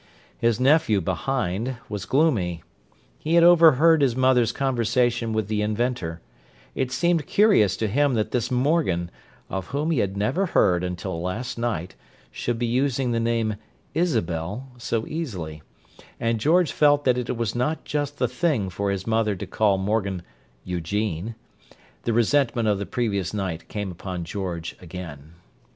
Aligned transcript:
His 0.39 0.59
nephew, 0.59 0.99
behind, 0.99 1.75
was 1.87 2.05
gloomy. 2.07 2.63
He 3.19 3.35
had 3.35 3.43
overheard 3.43 4.01
his 4.01 4.15
mother's 4.15 4.51
conversation 4.51 5.31
with 5.31 5.47
the 5.47 5.61
inventor: 5.61 6.21
it 6.73 6.91
seemed 6.91 7.27
curious 7.27 7.77
to 7.77 7.87
him 7.87 8.15
that 8.15 8.31
this 8.31 8.49
Morgan, 8.49 9.11
of 9.47 9.67
whom 9.67 9.91
he 9.91 9.99
had 9.99 10.17
never 10.17 10.47
heard 10.47 10.83
until 10.83 11.21
last 11.21 11.59
night, 11.59 11.93
should 12.31 12.57
be 12.57 12.65
using 12.65 13.11
the 13.11 13.19
name 13.19 13.57
"Isabel" 13.93 14.71
so 14.79 15.05
easily; 15.05 15.61
and 16.19 16.39
George 16.39 16.71
felt 16.71 17.03
that 17.05 17.19
it 17.19 17.37
was 17.37 17.53
not 17.53 17.85
just 17.85 18.17
the 18.17 18.27
thing 18.27 18.71
for 18.71 18.89
his 18.89 19.05
mother 19.05 19.35
to 19.35 19.45
call 19.45 19.77
Morgan 19.77 20.23
"Eugene;" 20.63 21.35
the 22.05 22.13
resentment 22.13 22.67
of 22.67 22.79
the 22.79 22.87
previous 22.87 23.35
night 23.35 23.67
came 23.69 23.91
upon 23.91 24.23
George 24.23 24.75
again. 24.81 25.33